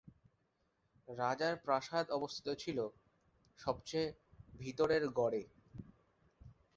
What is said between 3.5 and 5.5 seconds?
সবচেয়ে ভিতরের গড়ে।